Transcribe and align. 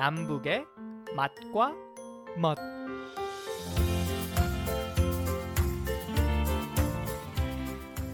남북의 0.00 0.64
맛과 1.14 1.74
멋 2.38 2.56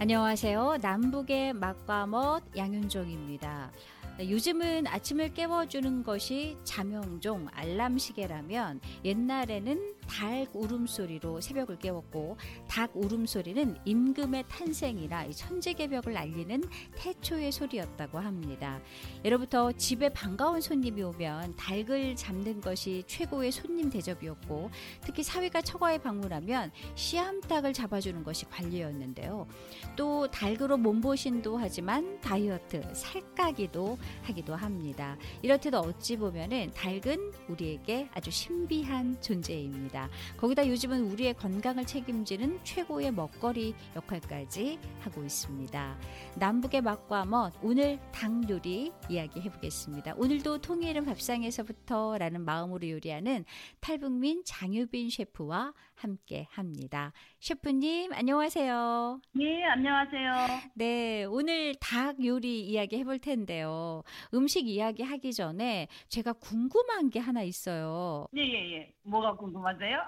안녕하세요. 0.01 0.79
남북의 0.83 1.53
맛과 1.53 2.07
멋 2.09 2.43
양윤종입니다. 2.57 3.71
네, 4.19 4.31
요즘은 4.31 4.87
아침을 4.87 5.35
깨워주는 5.35 6.03
것이 6.03 6.57
자명종 6.65 7.49
알람 7.53 7.99
시계라면 7.99 8.81
옛날에는 9.05 9.95
닭 10.07 10.47
울음소리로 10.55 11.43
새벽을 11.43 11.79
깨웠고 11.79 12.39
닭 12.67 12.97
울음소리는 12.97 13.77
임금의 13.85 14.45
탄생이나 14.49 15.31
천재개벽을 15.31 16.17
알리는 16.17 16.63
태초의 16.97 17.53
소리였다고 17.53 18.19
합니다. 18.19 18.81
예로부터 19.23 19.73
집에 19.73 20.09
반가운 20.09 20.63
손님이 20.63 21.03
오면 21.03 21.57
닭을 21.57 22.17
잡는 22.17 22.63
것이 22.63 23.03
최고의 23.07 23.53
손님 23.53 23.91
대접이었고 23.91 24.71
특히 25.03 25.23
사위가 25.23 25.61
처가에 25.61 25.99
방문하면 25.99 26.71
씨암탉을 26.95 27.75
잡아주는 27.75 28.25
것이 28.25 28.47
관리였는데요. 28.47 29.47
또 29.95 30.27
닭으로 30.31 30.79
몸보신도 30.79 31.59
하지만 31.59 32.19
다이어트, 32.23 32.83
살까기도 32.95 33.99
하기도 34.23 34.55
합니다. 34.55 35.17
이렇듯 35.43 35.75
어찌 35.75 36.17
보면은 36.17 36.71
닭은 36.75 37.33
우리에게 37.49 38.09
아주 38.15 38.31
신비한 38.31 39.21
존재입니다. 39.21 40.09
거기다 40.37 40.67
요즘은 40.69 41.11
우리의 41.13 41.35
건강을 41.35 41.87
책임지는 41.87 42.61
최고의 42.65 43.13
먹거리 43.13 43.75
역할까지 43.95 44.79
하고 45.01 45.23
있습니다. 45.23 45.99
남북의 46.37 46.83
맛과 46.83 47.25
멋 47.25 47.53
오늘 47.63 47.99
닭 48.13 48.49
요리 48.49 48.93
이야기해 49.09 49.51
보겠습니다. 49.51 50.15
오늘도 50.17 50.59
통일은 50.59 51.05
밥상에서부터라는 51.05 52.43
마음으로 52.43 52.89
요리하는 52.89 53.45
탈북민 53.81 54.43
장유빈 54.45 55.11
셰프와 55.11 55.73
함께 55.95 56.47
합니다. 56.51 57.13
셰프님 57.41 58.13
안녕하세요. 58.13 59.21
네, 59.33 59.65
안녕하세요. 59.65 60.33
네, 60.75 61.25
오늘 61.25 61.75
닭 61.77 62.23
요리 62.25 62.61
이야기 62.61 62.99
해볼 62.99 63.19
텐데요. 63.21 63.96
음식 64.35 64.69
이야기 64.69 65.03
하기 65.03 65.33
전에 65.33 65.89
제가 66.09 66.33
궁금한 66.35 67.11
게 67.11 67.19
하나 67.19 67.43
있어요. 67.43 68.27
예, 68.37 68.41
예, 68.41 68.73
예. 68.73 68.95
뭐가 69.03 69.37
궁금하세요? 69.37 69.99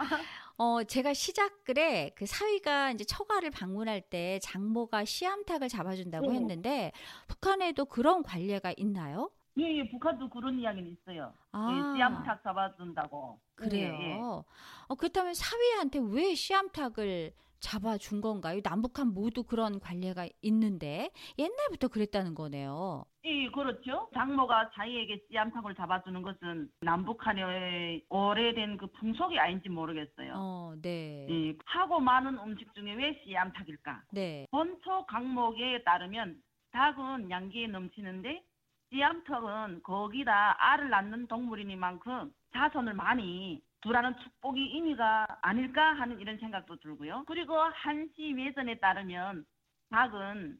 어, 0.58 0.82
제가 0.84 1.14
시작글에 1.14 2.10
그 2.16 2.26
사위가 2.26 2.90
이제 2.92 3.04
처가를 3.04 3.50
방문할 3.50 4.00
때 4.00 4.38
장모가 4.42 5.04
씨암탉을 5.04 5.68
잡아준다고 5.68 6.28
네. 6.28 6.34
했는데 6.34 6.92
북한에도 7.28 7.84
그런 7.84 8.22
관례가 8.22 8.74
있나요? 8.76 9.30
예, 9.58 9.78
예, 9.78 9.88
북한도 9.90 10.28
그런 10.30 10.58
이야기는 10.58 10.90
있어요. 10.90 11.32
아. 11.52 11.68
예, 11.70 11.96
씨암탉 11.96 12.42
잡아준다고. 12.44 13.40
그래요. 13.56 13.96
예, 14.00 14.10
예. 14.10 14.18
어, 14.20 14.94
그렇다면 14.96 15.34
사위한테 15.34 16.00
왜 16.10 16.34
씨암탉을 16.34 17.32
잡아준 17.60 18.20
건가요? 18.20 18.60
남북한 18.62 19.08
모두 19.08 19.42
그런 19.42 19.80
관례가 19.80 20.28
있는데 20.42 21.10
옛날부터 21.38 21.88
그랬다는 21.88 22.34
거네요. 22.34 23.04
예, 23.24 23.48
그렇죠. 23.50 24.08
장모가 24.14 24.70
자기에게 24.74 25.24
씨암탉을 25.28 25.74
잡아주는 25.74 26.22
것은 26.22 26.70
남북한의 26.80 28.04
오래된 28.08 28.78
그 28.78 28.86
풍속이 28.86 29.38
아닌지 29.38 29.68
모르겠어요. 29.68 30.32
어, 30.36 30.74
네. 30.80 31.26
예, 31.28 31.54
하고 31.66 32.00
많은 32.00 32.38
음식 32.38 32.72
중에 32.74 32.94
왜 32.94 33.20
씨암탉일까? 33.24 34.02
네. 34.12 34.46
본초 34.50 35.06
강목에 35.06 35.82
따르면 35.84 36.40
닭은 36.72 37.30
양기에 37.30 37.66
넘치는데 37.68 38.42
씨암탉은 38.90 39.82
거기다 39.82 40.56
알을 40.58 40.88
낳는 40.90 41.26
동물이니만큼 41.26 42.32
자손을 42.52 42.94
많이 42.94 43.60
두라는 43.80 44.14
축복이 44.18 44.60
의미가 44.74 45.26
아닐까 45.42 45.92
하는 45.94 46.18
이런 46.20 46.38
생각도 46.38 46.76
들고요. 46.76 47.24
그리고 47.26 47.56
한시 47.56 48.32
외전에 48.32 48.78
따르면 48.78 49.46
닭은 49.90 50.58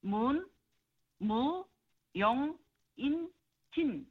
문, 0.00 0.48
무, 1.18 1.64
용, 2.16 2.58
인, 2.96 3.30
진, 3.74 4.06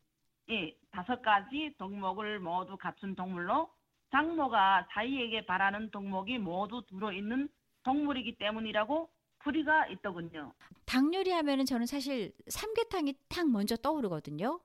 예, 0.50 0.76
다섯 0.92 1.22
가지 1.22 1.74
덕목을 1.78 2.40
모두 2.40 2.78
갖춘 2.78 3.16
동물로 3.16 3.70
장모가 4.12 4.88
자기에게 4.92 5.46
바라는 5.46 5.90
덕목이 5.90 6.38
모두 6.38 6.84
들어있는 6.88 7.50
동물이기 7.84 8.38
때문이라고 8.38 9.10
풀이가 9.40 9.88
있더군요. 9.88 10.54
닭 10.86 11.14
요리 11.14 11.32
하면은 11.32 11.66
저는 11.66 11.86
사실 11.86 12.32
삼계탕이 12.48 13.16
딱 13.28 13.50
먼저 13.50 13.76
떠오르거든요. 13.76 14.60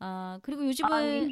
아, 0.00 0.38
그리고 0.42 0.64
요즘은 0.66 0.92
아, 0.92 1.04
예. 1.04 1.28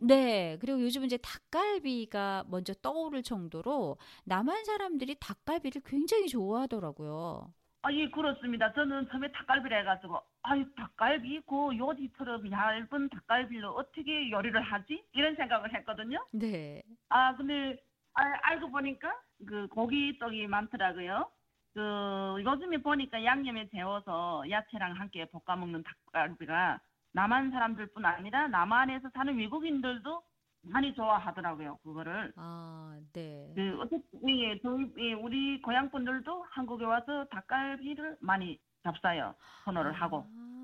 네, 0.00 0.58
그리고 0.60 0.80
요즘은 0.82 1.06
이제 1.06 1.16
닭갈비가 1.18 2.44
먼저 2.48 2.74
떠오를 2.74 3.22
정도로 3.22 3.96
남한 4.24 4.64
사람들이 4.64 5.16
닭갈비를 5.18 5.82
굉장히 5.84 6.28
좋아하더라고요. 6.28 7.52
아, 7.82 7.92
예, 7.92 8.08
그렇습니다. 8.08 8.72
저는 8.72 9.08
처음에 9.10 9.30
닭갈비를 9.32 9.80
해가지고, 9.80 10.18
아유, 10.42 10.64
닭갈비? 10.74 11.42
그 11.46 11.76
요지처럼 11.76 12.50
얇은 12.50 13.08
닭갈비를 13.10 13.64
어떻게 13.66 14.30
요리를 14.30 14.58
하지? 14.60 15.04
이런 15.12 15.36
생각을 15.36 15.74
했거든요. 15.74 16.24
네. 16.32 16.82
아, 17.10 17.36
근데, 17.36 17.76
아, 18.14 18.22
알고 18.42 18.70
보니까, 18.70 19.14
그, 19.46 19.66
고기 19.68 20.18
쪽이 20.18 20.46
많더라고요. 20.46 21.30
그, 21.74 22.42
요즘에 22.42 22.78
보니까 22.78 23.22
양념에 23.22 23.68
재워서 23.70 24.44
야채랑 24.48 24.92
함께 24.94 25.26
볶아 25.26 25.56
먹는 25.56 25.82
닭갈비가 25.82 26.80
남한 27.14 27.52
사람들뿐 27.52 28.04
아니라 28.04 28.48
남한에서 28.48 29.08
사는 29.14 29.36
외국인들도 29.36 30.22
많이 30.66 30.94
좋아하더라고요, 30.94 31.78
그거를. 31.84 32.32
아, 32.36 32.98
네. 33.12 33.52
그 33.54 33.78
어떻게 33.80 34.02
예, 34.28 34.58
저희 34.60 34.92
예, 34.98 35.12
우리 35.12 35.60
고향 35.62 35.90
분들도 35.90 36.44
한국에 36.50 36.84
와서 36.84 37.24
닭갈비를 37.30 38.16
많이 38.20 38.58
잡사요 38.82 39.34
선호를 39.64 39.92
하고 39.92 40.24
아, 40.26 40.63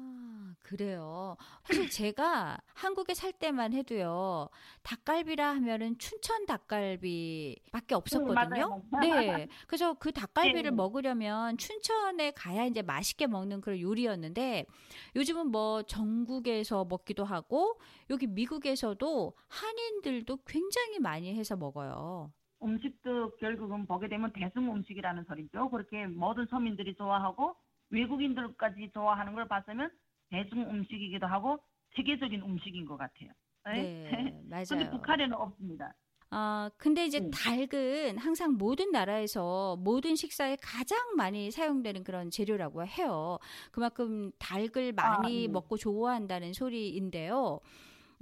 그래요. 0.70 1.36
사실 1.64 1.90
제가 1.90 2.56
한국에 2.74 3.12
살 3.12 3.32
때만 3.32 3.72
해도요, 3.72 4.48
닭갈비라 4.84 5.48
하면은 5.56 5.98
춘천 5.98 6.46
닭갈비밖에 6.46 7.96
없었거든요. 7.96 8.36
맞아요. 8.46 8.82
네. 9.02 9.48
그래서 9.66 9.94
그 9.94 10.12
닭갈비를 10.12 10.70
네. 10.70 10.76
먹으려면 10.76 11.56
춘천에 11.58 12.30
가야 12.30 12.66
이제 12.66 12.82
맛있게 12.82 13.26
먹는 13.26 13.60
그런 13.62 13.80
요리였는데, 13.80 14.66
요즘은 15.16 15.48
뭐 15.48 15.82
전국에서 15.82 16.84
먹기도 16.84 17.24
하고, 17.24 17.80
여기 18.08 18.28
미국에서도 18.28 19.34
한인들도 19.48 20.36
굉장히 20.46 21.00
많이 21.00 21.34
해서 21.34 21.56
먹어요. 21.56 22.32
음식도 22.62 23.36
결국은 23.40 23.86
보게 23.86 24.06
되면 24.08 24.32
대중 24.32 24.70
음식이라는 24.70 25.24
소리죠. 25.24 25.68
그렇게 25.70 26.06
모든 26.06 26.46
서민들이 26.46 26.94
좋아하고 26.94 27.56
외국인들까지 27.90 28.90
좋아하는 28.94 29.34
걸 29.34 29.48
봤으면 29.48 29.90
대중 30.30 30.62
음식이기도 30.62 31.26
하고 31.26 31.58
세계적인 31.96 32.42
음식인 32.42 32.84
것 32.86 32.96
같아요. 32.96 33.30
네, 33.66 34.10
근데 34.48 34.84
맞아요. 34.84 34.90
북한에는 34.90 35.34
없습니다. 35.34 35.92
아, 36.32 36.70
근데 36.76 37.04
이제 37.06 37.18
음. 37.18 37.30
닭은 37.32 38.18
항상 38.18 38.52
모든 38.52 38.92
나라에서 38.92 39.76
모든 39.76 40.14
식사에 40.14 40.56
가장 40.62 41.16
많이 41.16 41.50
사용되는 41.50 42.04
그런 42.04 42.30
재료라고 42.30 42.86
해요. 42.86 43.38
그만큼 43.72 44.30
닭을 44.38 44.92
많이 44.92 45.46
네. 45.46 45.48
먹고 45.48 45.76
좋아한다는 45.76 46.52
소리인데요. 46.52 47.58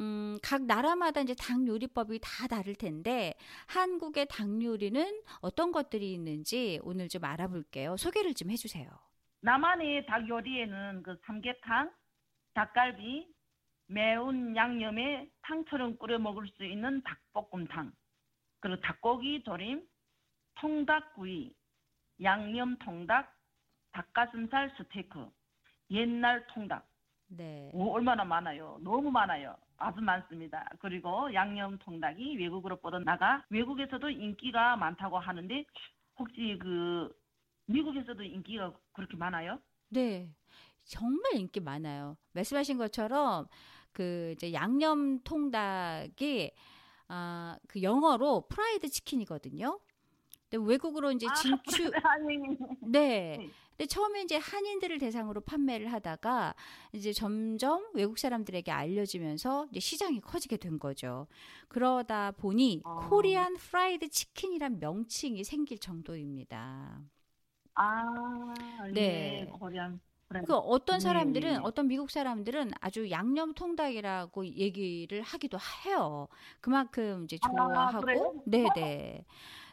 음, 0.00 0.38
각 0.42 0.62
나라마다 0.64 1.20
이제 1.20 1.34
닭 1.34 1.66
요리법이 1.66 2.20
다 2.22 2.46
다를 2.46 2.74
텐데 2.74 3.34
한국의 3.66 4.26
닭 4.30 4.62
요리는 4.62 5.20
어떤 5.40 5.70
것들이 5.72 6.12
있는지 6.14 6.80
오늘 6.84 7.08
좀 7.08 7.24
알아볼게요. 7.24 7.96
소개를 7.98 8.32
좀 8.32 8.50
해주세요. 8.50 8.88
남한의 9.40 10.06
닭 10.06 10.28
요리에는 10.28 11.02
그 11.02 11.16
삼계탕, 11.24 11.90
닭갈비, 12.54 13.28
매운 13.86 14.54
양념에 14.56 15.30
탕처럼 15.42 15.96
끓여 15.98 16.18
먹을 16.18 16.46
수 16.48 16.64
있는 16.64 17.02
닭볶음탕, 17.02 17.92
그리고 18.60 18.80
닭고기 18.80 19.42
조림, 19.44 19.86
통닭구이, 20.56 21.54
양념 22.22 22.76
통닭, 22.78 23.32
닭가슴살 23.92 24.74
스테이크, 24.76 25.30
옛날 25.90 26.46
통닭. 26.48 26.86
네. 27.28 27.70
오, 27.72 27.92
얼마나 27.92 28.24
많아요. 28.24 28.78
너무 28.82 29.10
많아요. 29.10 29.56
아주 29.76 30.00
많습니다. 30.00 30.68
그리고 30.80 31.32
양념 31.32 31.78
통닭이 31.78 32.36
외국으로 32.38 32.76
뻗어나가 32.76 33.44
외국에서도 33.50 34.10
인기가 34.10 34.76
많다고 34.76 35.18
하는데 35.18 35.64
혹시 36.18 36.58
그 36.60 37.14
미국에서도 37.68 38.22
인기가 38.22 38.72
그렇게 38.92 39.16
많아요? 39.16 39.60
네. 39.90 40.30
정말 40.84 41.34
인기 41.36 41.60
많아요. 41.60 42.16
말씀하신 42.32 42.78
것처럼 42.78 43.46
그 43.92 44.32
이제 44.36 44.52
양념 44.52 45.20
통닭이 45.20 46.50
아, 47.08 47.58
그 47.68 47.82
영어로 47.82 48.46
프라이드 48.48 48.88
치킨이거든요. 48.88 49.80
근데 50.50 50.66
외국으로 50.66 51.12
이제 51.12 51.26
진출 51.42 51.92
아니, 52.06 52.38
네. 52.80 53.36
네. 53.36 53.50
근데 53.70 53.86
처음에 53.86 54.22
이제 54.22 54.36
한인들을 54.36 54.98
대상으로 54.98 55.42
판매를 55.42 55.92
하다가 55.92 56.54
이제 56.92 57.12
점점 57.12 57.86
외국 57.92 58.18
사람들에게 58.18 58.72
알려지면서 58.72 59.66
이제 59.70 59.78
시장이 59.78 60.20
커지게 60.20 60.56
된 60.56 60.78
거죠. 60.78 61.26
그러다 61.68 62.32
보니 62.32 62.82
아. 62.84 63.08
Korean 63.08 63.56
fried 63.56 64.08
chicken이란 64.08 64.80
명칭이 64.80 65.44
생길 65.44 65.78
정도입니다. 65.78 67.02
아, 67.78 68.88
네. 68.92 69.44
네. 69.44 69.46
Korean 69.52 70.00
브랜드. 70.28 70.46
그 70.46 70.56
어떤 70.56 70.98
네, 70.98 71.00
사람들은 71.00 71.52
네. 71.54 71.58
어떤 71.62 71.88
미국 71.88 72.10
사람들은 72.10 72.72
아주 72.80 73.10
양념 73.10 73.54
통닭이라고 73.54 74.46
얘기를 74.46 75.22
하기도 75.22 75.58
해요. 75.86 76.28
그만큼 76.60 77.24
이제 77.24 77.38
아, 77.42 77.48
좋아하고? 77.48 78.42
네네. 78.46 79.24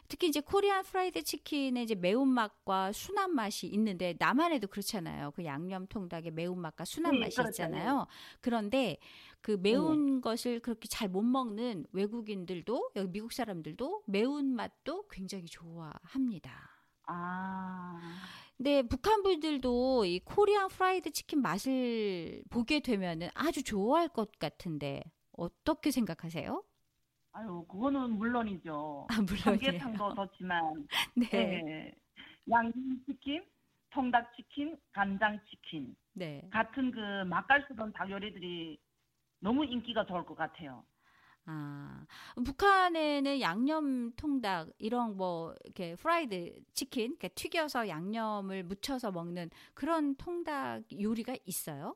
특히 0.08 0.28
이제 0.28 0.40
Korean 0.40 0.84
fried 0.84 1.22
chicken의 1.24 1.82
이제 1.82 1.96
매운맛과 1.96 2.92
순한 2.92 3.34
맛이 3.34 3.66
있는데 3.66 4.14
남한에도 4.18 4.68
그렇잖아요. 4.68 5.32
그 5.32 5.44
양념 5.44 5.86
통닭의 5.88 6.30
매운맛과 6.32 6.84
순한 6.84 7.14
네, 7.14 7.18
맛이 7.18 7.36
그렇죠. 7.36 7.64
있잖아요. 7.64 8.06
그런데 8.40 8.98
그 9.40 9.58
매운 9.60 10.20
것을 10.20 10.60
그렇게 10.60 10.88
잘 10.88 11.08
못 11.08 11.22
먹는 11.22 11.86
외국인들도 11.92 12.90
여기 12.96 13.10
미국 13.10 13.32
사람들도 13.32 14.04
매운 14.06 14.54
맛도 14.54 15.08
굉장히 15.08 15.46
좋아합니다. 15.46 16.75
아, 17.06 18.28
근데 18.56 18.82
북한 18.82 19.22
분들도 19.22 20.04
이 20.06 20.20
코리안 20.20 20.68
프라이드 20.68 21.10
치킨 21.10 21.42
맛을 21.42 22.42
보게 22.50 22.80
되면은 22.80 23.28
아주 23.34 23.62
좋아할 23.62 24.08
것 24.08 24.30
같은데 24.38 25.02
어떻게 25.32 25.90
생각하세요? 25.90 26.62
아유, 27.32 27.64
그거는 27.68 28.12
물론이죠. 28.12 29.06
아, 29.08 29.20
물론이에요. 29.20 29.78
삼계탕도 29.78 30.14
좋지만, 30.14 30.88
네. 31.16 31.62
네. 31.62 31.94
양념치킨, 32.50 33.44
통닭치킨, 33.90 34.76
간장치킨 34.92 35.94
네. 36.14 36.42
같은 36.50 36.90
그 36.90 36.98
맛깔스러운 37.28 37.92
닭 37.92 38.10
요리들이 38.10 38.78
너무 39.40 39.64
인기가 39.64 40.06
좋을 40.06 40.24
것 40.24 40.34
같아요. 40.36 40.84
아, 41.48 42.04
북한에는 42.44 43.40
양념 43.40 44.10
통닭 44.16 44.70
이런 44.78 45.16
뭐 45.16 45.54
이렇게 45.64 45.94
프라이드 45.94 46.60
치킨, 46.72 47.16
그러니까 47.16 47.28
튀겨서 47.28 47.88
양념을 47.88 48.64
묻혀서 48.64 49.12
먹는 49.12 49.50
그런 49.74 50.16
통닭 50.16 50.82
요리가 51.00 51.36
있어요? 51.44 51.94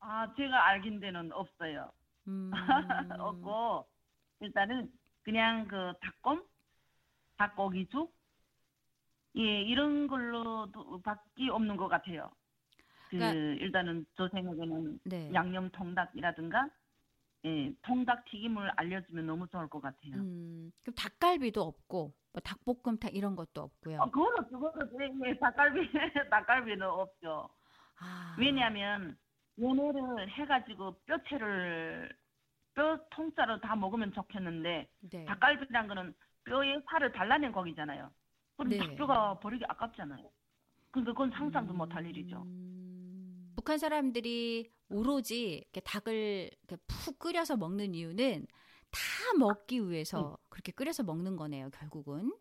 아, 0.00 0.32
제가 0.34 0.66
알긴 0.68 1.00
데는 1.00 1.32
없어요. 1.32 1.90
음. 2.28 2.50
없고 3.20 3.86
일단은 4.40 4.92
그냥 5.22 5.66
그 5.66 5.92
닭곰, 6.00 6.44
닭고기죽, 7.38 8.14
예 9.36 9.62
이런 9.62 10.06
걸로도 10.06 11.00
밖에 11.02 11.48
없는 11.50 11.76
것 11.76 11.88
같아요. 11.88 12.30
그 13.08 13.16
그러니까- 13.16 13.64
일단은 13.64 14.04
저 14.14 14.28
생각에는 14.28 15.00
네. 15.04 15.30
양념 15.32 15.70
통닭이라든가 15.70 16.68
예 17.44 17.72
통닭 17.82 18.24
튀김을 18.26 18.70
알려주면 18.76 19.26
너무 19.26 19.46
좋을 19.48 19.68
것 19.68 19.80
같아요. 19.80 20.14
음, 20.14 20.72
그럼 20.82 20.94
닭갈비도 20.96 21.62
없고 21.62 22.12
뭐 22.32 22.40
닭볶음탕 22.42 23.12
이런 23.12 23.36
것도 23.36 23.62
없고요. 23.62 24.00
어, 24.00 24.10
그거는 24.10 24.48
그거는 24.48 24.90
예, 25.00 25.30
예, 25.30 25.38
닭갈비 25.38 25.80
닭갈비는 26.30 26.82
없죠. 26.82 27.48
아. 28.00 28.36
왜냐하면 28.38 29.16
얘네를 29.60 30.28
해가지고 30.30 31.00
뼈채를 31.06 32.16
뼈 32.74 32.98
통짜로 33.10 33.60
다 33.60 33.74
먹으면 33.74 34.12
좋겠는데 34.12 34.88
네. 35.10 35.24
닭갈비란 35.24 35.88
거는 35.88 36.14
뼈에 36.44 36.80
살을 36.88 37.12
발라낸 37.12 37.52
고기잖아요. 37.52 38.10
그럼 38.56 38.70
네. 38.70 38.78
닭뼈가 38.78 39.38
버리기 39.40 39.64
아깝잖아요. 39.68 40.30
그러니까 40.90 41.12
그건 41.12 41.30
상상도 41.30 41.72
못할 41.74 42.06
일이죠. 42.06 42.42
음, 42.42 43.52
북한 43.56 43.78
사람들이 43.78 44.70
오로지 44.88 45.56
이렇게 45.58 45.80
닭을 45.80 46.50
이렇게 46.68 46.76
푹 46.86 47.18
끓여서 47.18 47.56
먹는 47.56 47.94
이유는 47.94 48.46
다 48.90 48.98
먹기 49.38 49.88
위해서 49.90 50.38
그렇게 50.48 50.72
끓여서 50.72 51.02
먹는 51.04 51.36
거네요, 51.36 51.70
결국은. 51.70 52.32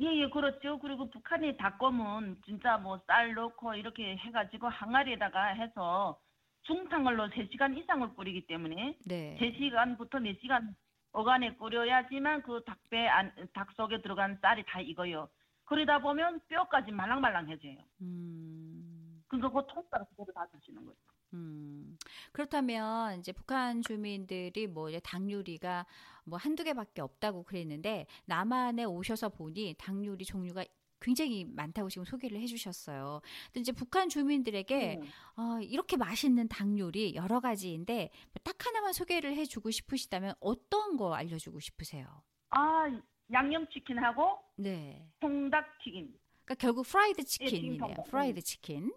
예, 0.00 0.06
예, 0.14 0.28
그렇죠. 0.28 0.78
그리고 0.78 1.08
북한의 1.10 1.56
닭곰은 1.56 2.42
진짜 2.44 2.76
뭐 2.78 2.98
쌀 3.06 3.34
넣고 3.34 3.74
이렇게 3.74 4.16
해가지고 4.16 4.68
항아리에다가 4.68 5.46
해서 5.54 6.20
중탕을로 6.64 7.28
3시간 7.30 7.78
이상을 7.78 8.14
끓이기 8.16 8.46
때문에 8.46 8.98
네. 9.06 9.38
3시간부터 9.40 10.20
4시간 10.20 10.74
어간에 11.12 11.56
끓여야지만 11.56 12.42
그 12.42 12.62
닭배 12.64 13.06
안, 13.08 13.32
닭 13.54 13.72
속에 13.72 14.02
들어간 14.02 14.38
쌀이 14.42 14.64
다 14.66 14.80
익어요. 14.80 15.28
그러다 15.64 15.98
보면 16.00 16.40
뼈까지 16.48 16.92
말랑말랑해져요. 16.92 17.78
음, 18.02 19.22
그러니까 19.28 19.50
그 19.60 19.66
통짜로 19.72 20.04
그대로 20.06 20.32
다 20.34 20.46
드시는 20.52 20.84
거예요. 20.84 20.96
음. 21.36 21.98
그렇다면 22.32 23.18
이제 23.20 23.32
북한 23.32 23.82
주민들이 23.82 24.66
뭐 24.66 24.88
이제 24.88 25.00
닭 25.00 25.30
요리가 25.30 25.86
뭐 26.24 26.38
한두 26.38 26.64
개밖에 26.64 27.02
없다고 27.02 27.44
그랬는데 27.44 28.06
남한에 28.24 28.84
오셔서 28.84 29.28
보니 29.28 29.74
닭 29.78 30.04
요리 30.04 30.24
종류가 30.24 30.64
굉장히 31.00 31.44
많다고 31.44 31.90
지금 31.90 32.04
소개를 32.04 32.40
해주셨어요. 32.40 33.20
근데 33.46 33.60
이제 33.60 33.72
북한 33.72 34.08
주민들에게 34.08 34.76
네. 34.76 35.00
어, 35.36 35.60
이렇게 35.60 35.96
맛있는 35.96 36.48
닭 36.48 36.78
요리 36.78 37.14
여러 37.14 37.40
가지인데 37.40 38.10
뭐딱 38.32 38.66
하나만 38.66 38.92
소개를 38.92 39.36
해주고 39.36 39.70
싶으시다면 39.70 40.34
어떤 40.40 40.96
거 40.96 41.14
알려주고 41.14 41.60
싶으세요? 41.60 42.22
아, 42.50 42.86
양념치킨하고 43.30 44.38
네. 44.56 45.06
통닭튀김. 45.20 46.14
그러니까 46.44 46.54
결국 46.58 46.86
프라이드 46.86 47.24
치킨이네요. 47.24 47.78
통닭. 47.78 48.06
프라이드 48.06 48.40
치킨. 48.40 48.92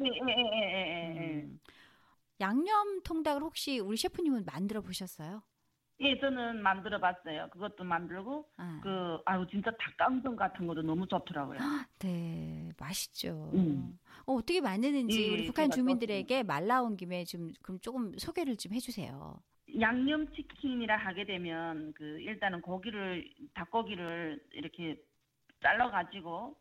네, 0.00 0.08
예, 0.08 0.32
예, 0.32 1.14
예. 1.16 1.42
음. 1.42 1.60
양념 2.40 3.02
통닭을 3.02 3.42
혹시 3.42 3.78
우리 3.78 3.96
셰프님은 3.96 4.44
만들어 4.46 4.80
보셨어요? 4.80 5.42
예, 6.00 6.18
저는 6.18 6.62
만들어 6.62 6.98
봤어요. 6.98 7.48
그것도 7.50 7.84
만들고, 7.84 8.48
아. 8.56 8.80
그, 8.82 9.18
아유, 9.26 9.46
진짜 9.50 9.70
닭강정 9.78 10.34
같은 10.34 10.66
것도 10.66 10.80
너무 10.80 11.06
좋더라고요. 11.06 11.58
네, 11.98 12.70
맛있죠. 12.78 13.50
음. 13.52 13.98
어, 14.24 14.32
어떻게 14.32 14.62
만드는지 14.62 15.22
예, 15.22 15.30
우리 15.30 15.46
북한 15.46 15.70
주민들에게 15.70 16.42
말 16.44 16.66
나온 16.66 16.96
김에 16.96 17.24
좀 17.24 17.52
그럼 17.60 17.78
조금 17.80 18.16
소개를 18.16 18.56
좀 18.56 18.72
해주세요. 18.72 19.38
양념치킨이라 19.78 20.96
하게 20.96 21.26
되면, 21.26 21.92
그, 21.92 22.18
일단은 22.20 22.62
고기를, 22.62 23.30
닭고기를 23.52 24.42
이렇게 24.52 24.96
잘라가지고, 25.62 26.56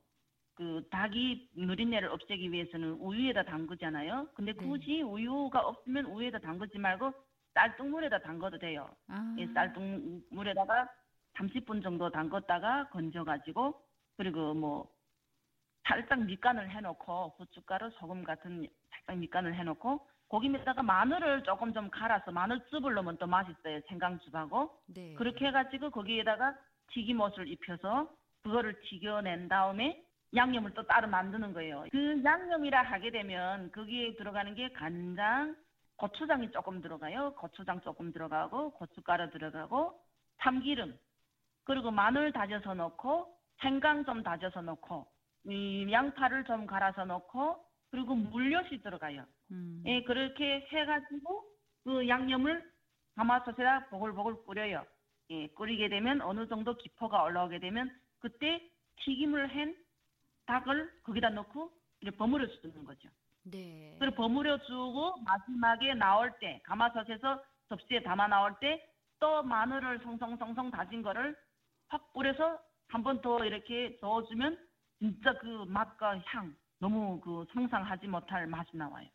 그, 0.60 0.86
닭이 0.92 1.52
누린내를 1.56 2.10
없애기 2.10 2.52
위해서는 2.52 2.92
우유에다 2.96 3.44
담그잖아요. 3.44 4.28
근데 4.34 4.52
네. 4.52 4.58
굳이 4.60 5.02
우유가 5.02 5.62
없으면 5.62 6.06
우유에다 6.08 6.40
담그지 6.40 6.78
말고, 6.78 7.14
쌀뜨물에다 7.54 8.20
담궈도 8.20 8.60
돼요. 8.60 8.90
아, 9.08 9.36
이 9.38 9.48
쌀뜨물에다가 9.54 10.90
30분 11.38 11.82
정도 11.82 12.12
담궜다가 12.12 12.90
건져가지고 12.90 13.74
그리고 14.18 14.54
뭐 14.54 14.92
살짝 15.88 16.26
밑간을 16.26 16.70
해놓고 16.70 17.36
고춧가루, 17.38 17.92
소금 17.92 18.26
같은 18.26 18.68
살짝 18.90 19.18
밑간을 19.18 19.56
해놓고 19.56 20.06
고기에다가 20.28 20.84
마늘을 20.84 21.44
조금 21.44 21.74
좀 21.74 21.90
갈아서 21.90 22.32
마늘즙을 22.32 22.94
넣으면 22.94 23.18
또 23.18 23.28
맛있어요. 23.28 23.80
생강즙하고 23.88 24.78
네. 24.88 25.14
그렇게 25.14 25.48
해가지고 25.48 25.90
거기에다가 25.90 26.54
튀김옷을 26.92 27.48
입혀서 27.48 28.10
그거를 28.44 28.80
튀겨낸 28.82 29.48
다음에 29.48 30.04
양념을 30.36 30.74
또 30.74 30.84
따로 30.84 31.08
만드는 31.08 31.54
거예요. 31.54 31.86
그 31.92 32.22
양념이라 32.24 32.84
하게 32.84 33.12
되면 33.12 33.72
거기에 33.72 34.16
들어가는 34.16 34.54
게 34.56 34.70
간장, 34.74 35.56
고추장이 35.98 36.52
조금 36.52 36.82
들어가요. 36.82 37.34
고추장 37.36 37.82
조금 37.82 38.12
들어가고 38.14 38.72
고춧가루 38.72 39.32
들어가고 39.32 40.00
참기름 40.42 40.98
그리고 41.66 41.92
마늘 41.92 42.32
다져서 42.32 42.74
넣고 42.76 43.36
생강 43.62 44.06
좀 44.06 44.24
다져서 44.24 44.62
넣고 44.62 45.06
이 45.46 45.88
양파를 45.92 46.46
좀 46.46 46.66
갈아서 46.66 47.06
넣고 47.06 47.64
그리고 47.92 48.16
물엿이 48.16 48.82
들어가요. 48.82 49.26
음. 49.52 49.84
예, 49.86 50.04
그렇게 50.04 50.68
해가지고 50.72 51.44
그 51.84 52.08
양념을 52.08 52.64
가마솥에다 53.16 53.88
보글보글 53.88 54.46
끓여요. 54.46 54.86
예, 55.32 55.48
끓이게 55.48 55.90
되면 55.90 56.22
어느 56.22 56.48
정도 56.48 56.78
기포가 56.78 57.24
올라오게 57.24 57.60
되면 57.60 57.92
그때 58.20 58.62
튀김을 59.02 59.56
한 59.56 59.76
닭을 60.50 60.90
거기다 61.04 61.30
넣고 61.30 61.72
이렇게 62.02 62.18
버무려 62.18 62.48
주는 62.62 62.84
거죠. 62.84 63.08
네. 63.44 63.96
그리고 64.00 64.16
버무려 64.16 64.58
주고 64.64 65.16
마지막에 65.22 65.94
나올 65.94 66.32
때 66.40 66.60
가마솥에서 66.66 67.42
접시에 67.70 68.02
담아 68.04 68.28
나올 68.28 68.58
때 68.60 68.82
또 69.22 69.44
마늘을 69.44 70.00
송송송송 70.00 70.72
다진 70.72 71.02
거를 71.04 71.36
확 71.90 72.14
뿌려서 72.14 72.58
한 72.88 73.04
번 73.04 73.22
더 73.22 73.44
이렇게 73.44 73.98
저어주면 74.00 74.58
진짜 74.98 75.38
그 75.40 75.66
맛과 75.68 76.20
향 76.28 76.56
너무 76.80 77.20
그 77.20 77.46
상상하지 77.54 78.08
못할 78.08 78.48
맛이 78.48 78.78
나와요. 78.78 79.06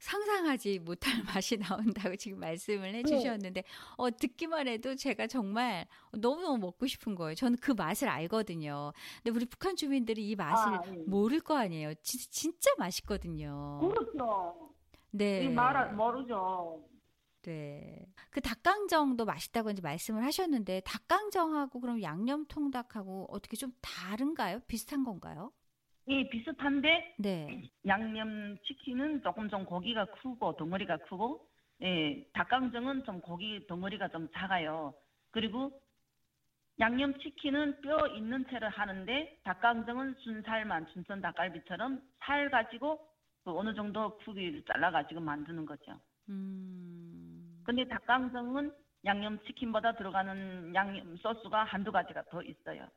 상상하지 0.00 0.80
못할 0.80 1.12
맛이 1.38 1.56
나온다고 1.56 2.16
지금 2.16 2.40
말씀을 2.40 2.94
해주셨는데 2.94 3.64
어, 3.96 4.10
듣기만 4.10 4.68
해도 4.68 4.94
제가 4.94 5.26
정말 5.26 5.86
너무너무 6.12 6.58
먹고 6.58 6.86
싶은 6.86 7.14
거예요. 7.14 7.34
저는 7.34 7.58
그 7.60 7.72
맛을 7.72 8.08
알거든요. 8.08 8.92
근데 9.22 9.36
우리 9.36 9.44
북한 9.46 9.76
주민들이 9.76 10.28
이 10.28 10.36
맛을 10.36 10.74
아, 10.74 10.82
예. 10.86 11.02
모를 11.06 11.40
거 11.40 11.56
아니에요. 11.56 11.94
진, 12.02 12.20
진짜 12.30 12.70
맛있거든요. 12.78 13.80
그렇죠. 13.80 14.72
네. 15.10 15.44
이 15.44 15.48
말, 15.48 15.92
모르죠. 15.94 16.82
네. 17.42 18.06
그 18.30 18.40
닭강정도 18.40 19.24
맛있다고 19.24 19.70
이제 19.70 19.82
말씀을 19.82 20.24
하셨는데 20.24 20.80
닭강정하고 20.80 21.80
그럼 21.80 22.02
양념통닭하고 22.02 23.26
어떻게 23.30 23.56
좀 23.56 23.72
다른가요? 23.80 24.60
비슷한 24.66 25.04
건가요? 25.04 25.52
이 26.06 26.28
비슷한데 26.28 27.14
네. 27.18 27.70
양념 27.86 28.58
치킨은 28.64 29.22
조금 29.22 29.48
좀 29.48 29.64
고기가 29.64 30.04
크고 30.06 30.56
덩어리가 30.56 30.98
크고 30.98 31.48
예, 31.82 32.26
닭강정은 32.32 33.04
좀 33.04 33.20
고기 33.20 33.66
덩어리가 33.66 34.08
좀 34.08 34.28
작아요. 34.34 34.94
그리고 35.30 35.80
양념 36.78 37.18
치킨은 37.20 37.80
뼈 37.80 38.06
있는 38.08 38.44
채를 38.48 38.68
하는데 38.68 39.40
닭강정은 39.44 40.14
순살만 40.18 40.86
순선 40.92 41.20
닭갈비처럼 41.20 42.00
살 42.20 42.50
가지고 42.50 43.00
그 43.44 43.56
어느 43.56 43.74
정도 43.74 44.18
크기를 44.18 44.62
잘라 44.64 44.90
가지고 44.90 45.20
만드는 45.20 45.66
거죠. 45.66 45.98
음. 46.28 47.62
근데 47.64 47.86
닭강정은 47.88 48.72
양념 49.04 49.38
치킨보다 49.44 49.92
들어가는 49.92 50.74
양념 50.74 51.16
소스가 51.16 51.64
한두 51.64 51.92
가지가 51.92 52.24
더 52.30 52.42
있어요. 52.42 52.88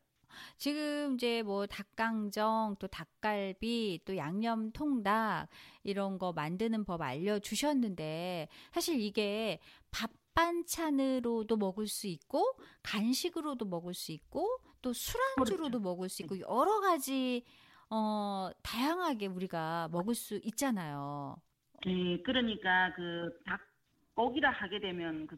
지금 0.57 1.15
이제 1.15 1.43
뭐 1.43 1.65
닭강정, 1.67 2.75
또 2.79 2.87
닭갈비, 2.87 4.01
또 4.05 4.17
양념 4.17 4.71
통닭 4.71 5.47
이런 5.83 6.17
거 6.17 6.33
만드는 6.33 6.85
법 6.85 7.01
알려주셨는데 7.01 8.47
사실 8.71 8.99
이게 8.99 9.59
밥 9.91 10.11
반찬으로도 10.37 11.57
먹을 11.57 11.87
수 11.87 12.05
있고 12.05 12.43
간식으로도 12.83 13.65
먹을 13.65 13.95
수 13.95 14.11
있고 14.11 14.59
또 14.83 14.93
술안주로도 14.93 15.79
먹을 15.79 16.09
수 16.09 16.21
있고 16.21 16.39
여러 16.39 16.79
가지 16.79 17.43
어 17.89 18.51
다양하게 18.61 19.27
우리가 19.27 19.89
먹을 19.91 20.13
수 20.13 20.39
있잖아요. 20.43 21.37
예, 21.87 22.21
그러니까 22.21 22.93
그 22.95 23.39
닭고기라 23.45 24.51
하게 24.51 24.79
되면 24.79 25.25
그 25.25 25.37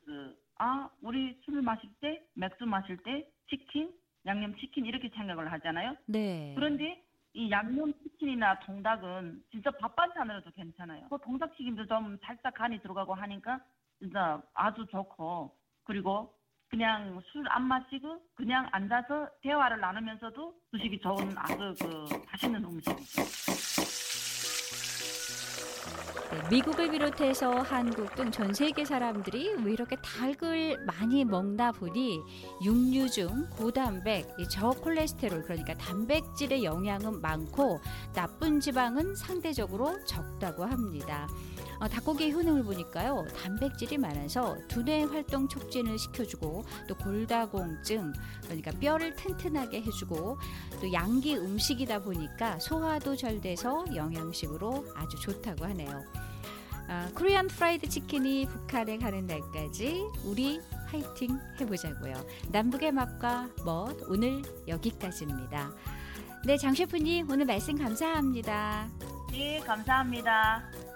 아, 0.59 0.89
우리 1.01 1.39
술 1.45 1.61
마실 1.61 1.89
때, 2.01 2.21
맥주 2.33 2.65
마실 2.65 2.97
때 2.97 3.25
치킨, 3.49 3.93
양념 4.25 4.55
치킨 4.57 4.85
이렇게 4.85 5.09
생각을 5.09 5.51
하잖아요. 5.53 5.95
네. 6.05 6.53
그런데 6.55 7.03
이 7.33 7.49
양념 7.51 7.93
치킨이나 8.03 8.59
통닭은 8.61 9.43
진짜 9.51 9.71
밥 9.79 9.95
반찬으로도 9.95 10.51
괜찮아요. 10.51 11.07
그 11.09 11.17
통닭 11.23 11.55
튀김도 11.55 11.85
좀 11.87 12.17
살짝 12.23 12.53
간이 12.55 12.81
들어가고 12.81 13.13
하니까 13.13 13.59
진짜 13.99 14.41
아주 14.53 14.85
좋고 14.87 15.55
그리고 15.83 16.33
그냥 16.69 17.19
술 17.31 17.47
안 17.49 17.63
마시고 17.63 18.21
그냥 18.35 18.67
앉아서 18.71 19.27
대화를 19.41 19.79
나누면서도 19.79 20.53
드시기 20.71 20.99
좋은 20.99 21.35
아주 21.37 21.73
그 21.81 22.05
맛있는 22.31 22.63
음식이죠. 22.63 23.21
네, 26.31 26.37
미국을 26.51 26.91
비롯해서 26.91 27.61
한국 27.61 28.13
등 28.15 28.29
전 28.31 28.53
세계 28.53 28.85
사람들이 28.85 29.55
왜 29.63 29.73
이렇게 29.73 29.95
닭을 29.95 30.85
많이 30.85 31.25
먹나 31.25 31.71
보니 31.71 32.19
육류 32.63 33.09
중 33.09 33.47
고단백, 33.57 34.29
이 34.37 34.47
저콜레스테롤 34.47 35.43
그러니까 35.43 35.75
단백질의 35.77 36.63
영양은 36.63 37.19
많고 37.21 37.79
나쁜 38.13 38.59
지방은 38.59 39.15
상대적으로 39.15 39.97
적다고 40.05 40.65
합니다. 40.65 41.27
어, 41.79 41.87
닭고기의 41.87 42.33
효능을 42.33 42.63
보니까요 42.63 43.25
단백질이 43.41 43.97
많아서 43.97 44.57
두뇌 44.67 45.03
활동 45.03 45.47
촉진을 45.47 45.97
시켜주고 45.97 46.63
또 46.87 46.95
골다공증 46.95 48.13
그러니까 48.43 48.71
뼈를 48.71 49.15
튼튼하게 49.15 49.81
해주고 49.83 50.37
또 50.81 50.93
양기 50.93 51.37
음식이다 51.37 51.99
보니까 51.99 52.59
소화도 52.59 53.15
잘 53.15 53.39
돼서 53.39 53.85
영양식으로 53.95 54.85
아주 54.95 55.19
좋다고 55.19 55.65
하네요. 55.65 56.03
아, 56.89 57.07
코리안 57.13 57.47
프라이드 57.47 57.87
치킨이 57.87 58.47
북한에 58.47 58.97
가는 58.97 59.25
날까지 59.27 60.03
우리 60.25 60.59
화이팅 60.87 61.39
해보자고요. 61.61 62.13
남북의 62.51 62.91
맛과 62.91 63.47
멋 63.63 63.95
오늘 64.07 64.41
여기까지입니다. 64.67 65.71
네, 66.45 66.57
장 66.57 66.73
셰프님 66.73 67.29
오늘 67.29 67.45
말씀 67.45 67.77
감사합니다. 67.77 68.89
네, 69.31 69.59
감사합니다. 69.59 70.88